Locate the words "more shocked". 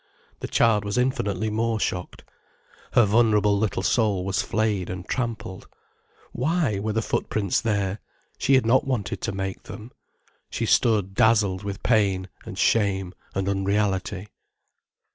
1.51-2.23